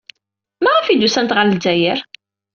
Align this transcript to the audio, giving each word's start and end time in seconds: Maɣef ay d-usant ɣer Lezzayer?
Maɣef 0.63 0.85
ay 0.87 0.97
d-usant 0.97 1.35
ɣer 1.35 1.45
Lezzayer? 1.47 1.99